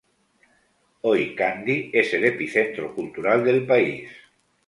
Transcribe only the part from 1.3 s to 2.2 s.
Kandy es